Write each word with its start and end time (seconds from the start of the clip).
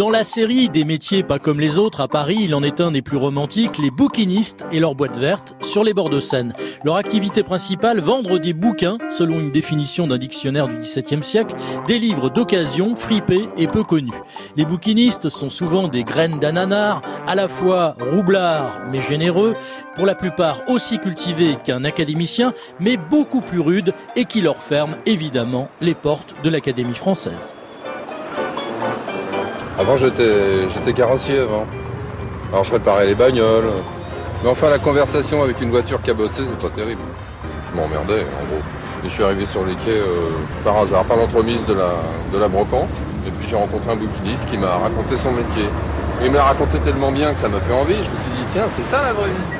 Dans 0.00 0.08
la 0.08 0.24
série 0.24 0.70
des 0.70 0.86
métiers 0.86 1.22
pas 1.22 1.38
comme 1.38 1.60
les 1.60 1.76
autres 1.76 2.00
à 2.00 2.08
Paris, 2.08 2.38
il 2.40 2.54
en 2.54 2.62
est 2.62 2.80
un 2.80 2.90
des 2.90 3.02
plus 3.02 3.18
romantiques, 3.18 3.76
les 3.76 3.90
bouquinistes 3.90 4.64
et 4.72 4.80
leurs 4.80 4.94
boîtes 4.94 5.18
vertes 5.18 5.56
sur 5.60 5.84
les 5.84 5.92
bords 5.92 6.08
de 6.08 6.20
Seine. 6.20 6.54
Leur 6.84 6.96
activité 6.96 7.42
principale, 7.42 8.00
vendre 8.00 8.38
des 8.38 8.54
bouquins, 8.54 8.96
selon 9.10 9.38
une 9.38 9.50
définition 9.50 10.06
d'un 10.06 10.16
dictionnaire 10.16 10.68
du 10.68 10.78
XVIIe 10.78 11.22
siècle, 11.22 11.54
des 11.86 11.98
livres 11.98 12.30
d'occasion, 12.30 12.96
fripés 12.96 13.46
et 13.58 13.66
peu 13.66 13.84
connus. 13.84 14.22
Les 14.56 14.64
bouquinistes 14.64 15.28
sont 15.28 15.50
souvent 15.50 15.86
des 15.86 16.02
graines 16.02 16.38
d'ananar, 16.38 17.02
à 17.26 17.34
la 17.34 17.46
fois 17.46 17.94
roublards 18.10 18.86
mais 18.90 19.02
généreux, 19.02 19.52
pour 19.96 20.06
la 20.06 20.14
plupart 20.14 20.62
aussi 20.66 20.98
cultivés 20.98 21.58
qu'un 21.62 21.84
académicien, 21.84 22.54
mais 22.80 22.96
beaucoup 22.96 23.42
plus 23.42 23.60
rudes 23.60 23.92
et 24.16 24.24
qui 24.24 24.40
leur 24.40 24.62
ferment 24.62 24.96
évidemment 25.04 25.68
les 25.82 25.94
portes 25.94 26.34
de 26.42 26.48
l'Académie 26.48 26.94
française. 26.94 27.52
Avant, 29.80 29.96
j'étais, 29.96 30.92
carrossier 30.92 31.38
avant. 31.38 31.64
Alors, 32.52 32.64
je 32.64 32.72
réparais 32.72 33.06
les 33.06 33.14
bagnoles. 33.14 33.64
Mais 34.44 34.50
enfin, 34.50 34.68
la 34.68 34.78
conversation 34.78 35.42
avec 35.42 35.58
une 35.62 35.70
voiture 35.70 36.02
cabossée, 36.02 36.42
c'est 36.46 36.58
pas 36.58 36.68
terrible. 36.68 37.00
Je 37.70 37.80
m'emmerdais, 37.80 38.26
en 38.42 38.44
gros. 38.44 38.62
Et 39.02 39.08
je 39.08 39.14
suis 39.14 39.22
arrivé 39.22 39.46
sur 39.46 39.64
les 39.64 39.72
quais 39.76 39.96
euh, 39.96 40.32
par 40.64 40.76
hasard, 40.76 41.04
par 41.04 41.16
l'entremise 41.16 41.64
de 41.66 41.72
la, 41.72 41.92
de 42.30 42.38
la 42.38 42.48
brocante. 42.48 42.90
Et 43.26 43.30
puis, 43.30 43.48
j'ai 43.48 43.56
rencontré 43.56 43.92
un 43.92 43.96
bouquiniste 43.96 44.44
qui 44.50 44.58
m'a 44.58 44.68
raconté 44.68 45.16
son 45.16 45.32
métier. 45.32 45.64
Et 46.20 46.26
il 46.26 46.30
me 46.30 46.36
l'a 46.36 46.44
raconté 46.44 46.78
tellement 46.80 47.10
bien 47.10 47.32
que 47.32 47.38
ça 47.38 47.48
m'a 47.48 47.60
fait 47.60 47.72
envie. 47.72 47.94
Je 47.94 48.00
me 48.00 48.04
suis 48.04 48.32
dit, 48.36 48.44
tiens, 48.52 48.66
c'est 48.68 48.84
ça 48.84 49.02
la 49.02 49.14
vraie 49.14 49.28
vie. 49.28 49.59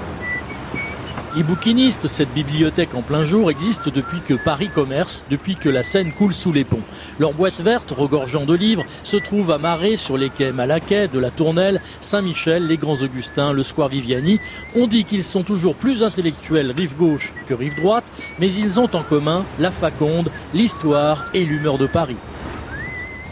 Les 1.37 1.45
bouquinistes, 1.45 2.09
cette 2.09 2.34
bibliothèque 2.34 2.93
en 2.97 3.02
plein 3.02 3.23
jour, 3.23 3.52
existe 3.52 3.89
depuis 3.89 4.20
que 4.20 4.34
Paris 4.34 4.69
commerce, 4.69 5.25
depuis 5.30 5.55
que 5.55 5.69
la 5.69 5.84
Seine 5.84 6.11
coule 6.11 6.34
sous 6.34 6.53
les 6.53 6.65
ponts. 6.65 6.83
Leur 7.20 7.34
boîte 7.34 7.61
verte, 7.61 7.95
regorgeant 7.97 8.47
de 8.47 8.55
livres, 8.55 8.83
se 9.05 9.16
trouve 9.16 9.53
amarrée 9.53 9.97
sur 9.97 10.19
les 10.19 10.29
quais 10.29 10.51
Malaquais, 10.51 11.06
de 11.06 11.20
la 11.20 11.30
Tournelle, 11.30 11.80
Saint-Michel, 12.01 12.66
les 12.66 12.77
Grands 12.77 13.03
Augustins, 13.03 13.53
le 13.53 13.62
Square 13.62 13.91
Viviani. 13.91 14.41
On 14.75 14.89
dit 14.89 15.05
qu'ils 15.05 15.23
sont 15.23 15.45
toujours 15.45 15.77
plus 15.77 16.03
intellectuels 16.03 16.73
rive 16.77 16.97
gauche 16.97 17.33
que 17.47 17.55
rive 17.55 17.77
droite, 17.77 18.11
mais 18.41 18.53
ils 18.53 18.81
ont 18.81 18.91
en 18.92 19.05
commun 19.05 19.45
la 19.61 19.70
faconde, 19.70 20.33
l'histoire 20.53 21.27
et 21.33 21.45
l'humeur 21.45 21.78
de 21.78 21.86
Paris. 21.86 22.17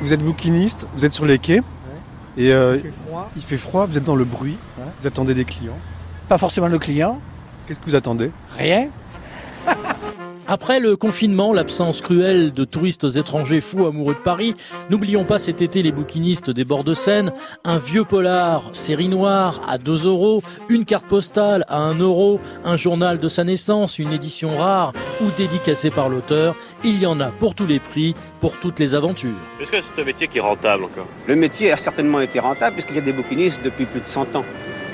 Vous 0.01 0.13
êtes 0.13 0.23
bouquiniste, 0.23 0.87
vous 0.95 1.05
êtes 1.05 1.15
sur 1.15 1.27
les 1.27 1.41
quais, 1.41 1.63
et 2.37 2.53
euh, 2.53 2.77
il, 2.77 2.83
fait 2.83 2.93
froid. 2.93 3.31
il 3.35 3.43
fait 3.43 3.57
froid, 3.57 3.87
vous 3.87 3.99
êtes 3.99 4.05
dans 4.05 4.15
le 4.15 4.25
bruit, 4.25 4.57
vous 5.01 5.07
attendez 5.09 5.35
des 5.35 5.45
clients. 5.45 5.79
Pas 6.29 6.39
forcément 6.39 6.69
le 6.69 6.79
client, 6.79 7.21
Qu'est-ce 7.69 7.81
que 7.81 7.85
vous 7.85 7.97
attendez? 7.97 8.31
Rien. 8.57 8.89
Après 10.47 10.81
le 10.81 10.97
confinement, 10.97 11.53
l'absence 11.53 12.01
cruelle 12.01 12.53
de 12.53 12.65
touristes 12.65 13.05
étrangers 13.17 13.61
fous 13.61 13.85
amoureux 13.85 14.15
de 14.15 14.21
Paris, 14.21 14.55
n'oublions 14.89 15.25
pas 15.25 15.39
cet 15.39 15.61
été 15.61 15.83
les 15.83 15.93
bouquinistes 15.93 16.49
des 16.49 16.65
bords 16.65 16.85
de 16.85 16.95
Seine, 16.95 17.31
un 17.67 17.77
vieux 17.77 18.05
polar, 18.05 18.71
série 18.73 19.09
noire 19.09 19.61
à 19.69 19.77
2 19.77 20.07
euros, 20.07 20.43
une 20.71 20.87
carte 20.87 21.07
postale 21.07 21.67
à 21.69 21.81
1 21.81 21.99
euro, 21.99 22.41
un 22.65 22.77
journal 22.77 23.19
de 23.19 23.29
sa 23.29 23.45
naissance, 23.45 23.99
une 23.99 24.15
édition 24.15 24.57
rare 24.57 24.95
ou 25.21 25.27
dédicacée 25.37 25.91
par 25.91 26.09
l'auteur. 26.09 26.57
Il 26.83 26.99
y 26.99 27.05
en 27.05 27.21
a 27.21 27.27
pour 27.27 27.55
tous 27.55 27.67
les 27.67 27.81
prix, 27.81 28.15
pour 28.41 28.59
toutes 28.59 28.79
les 28.79 28.95
aventures. 28.95 29.37
Est-ce 29.61 29.71
que 29.71 29.83
c'est 29.83 30.01
un 30.01 30.07
métier 30.07 30.29
qui 30.29 30.39
est 30.39 30.41
rentable 30.41 30.85
encore? 30.85 31.09
Le 31.27 31.37
métier 31.37 31.71
a 31.73 31.77
certainement 31.77 32.23
été 32.23 32.41
rentable 32.41 32.77
puisqu'il 32.77 32.97
y 32.97 33.01
a 33.01 33.03
des 33.03 33.13
bouquinistes 33.13 33.61
depuis 33.63 33.85
plus 33.85 34.01
de 34.01 34.07
100 34.07 34.35
ans 34.35 34.45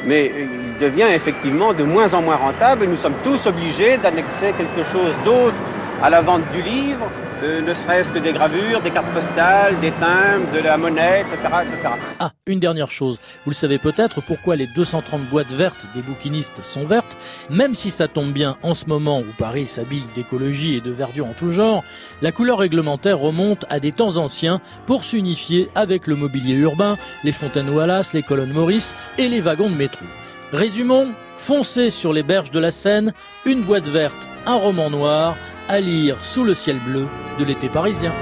mais 0.07 0.27
il 0.27 0.77
devient 0.79 1.09
effectivement 1.15 1.73
de 1.73 1.83
moins 1.83 2.15
en 2.15 2.23
moins 2.23 2.37
rentable. 2.37 2.85
Et 2.85 2.87
nous 2.87 2.97
sommes 2.97 3.17
tous 3.23 3.47
obligés 3.47 3.97
d'annexer 3.99 4.53
quelque 4.53 4.85
chose 4.85 5.17
d'autre 5.25 5.57
à 6.03 6.11
la 6.11 6.21
vente 6.21 6.51
du 6.53 6.61
livre, 6.63 7.11
ne 7.45 7.75
serait-ce 7.75 8.11
que 8.11 8.19
des 8.19 8.33
gravures, 8.33 8.81
des 8.81 8.91
cartes 8.91 9.13
postales, 9.13 9.79
des 9.81 9.93
timbres, 9.93 10.51
de 10.53 10.61
la 10.61 10.77
monnaie, 10.77 11.23
etc., 11.23 11.37
etc. 11.63 11.95
Ah, 12.19 12.31
une 12.47 12.61
dernière 12.61 12.91
chose. 12.91 13.19
Vous 13.45 13.51
le 13.51 13.55
savez 13.55 13.79
peut-être 13.79 14.23
pourquoi 14.23 14.57
les 14.57 14.67
230 14.67 15.23
boîtes 15.29 15.53
vertes 15.53 15.87
des 15.95 16.03
bouquinistes 16.03 16.65
sont 16.65 16.85
vertes, 16.85 17.17
même 17.51 17.75
si 17.75 17.91
ça 17.91 18.09
tombe 18.09 18.33
bien 18.33 18.57
en 18.63 18.75
ce 18.75 18.87
moment 18.87 19.21
où 19.21 19.27
Paris 19.39 19.67
s'habille 19.67 20.05
d'écologie 20.15 20.77
et 20.77 20.81
de 20.81 20.91
verdure 20.91 21.27
en 21.27 21.33
tout 21.33 21.51
genre, 21.51 21.85
la 22.23 22.33
couleur 22.33 22.59
réglementaire 22.59 23.19
remonte 23.19 23.67
à 23.69 23.81
des 23.81 23.93
temps 23.93 24.17
anciens 24.17 24.61
pour 24.87 25.05
s'unifier 25.05 25.69
avec 25.75 26.07
le 26.07 26.17
mobilier 26.17 26.55
urbain, 26.55 26.97
les 27.25 27.33
fontaines 27.33 27.71
Wallace, 27.71 28.13
les 28.13 28.23
colonnes 28.23 28.53
Maurice 28.53 28.95
et 29.19 29.29
les 29.29 29.41
wagons 29.41 29.71
de 29.71 29.77
métro. 29.77 30.05
Résumons, 30.53 31.13
foncez 31.37 31.91
sur 31.91 32.13
les 32.13 32.23
berges 32.23 32.51
de 32.51 32.61
la 32.61 32.71
Seine, 32.71 33.13
une 33.45 33.63
boîte 33.63 33.89
verte, 33.89 34.29
un 34.47 34.55
roman 34.55 34.91
noir, 34.91 35.37
à 35.69 35.81
lire 35.81 36.25
sous 36.25 36.45
le 36.45 36.55
ciel 36.55 36.79
bleu 36.87 37.09
de 37.39 37.45
l'été 37.45 37.69
parisien. 37.69 38.13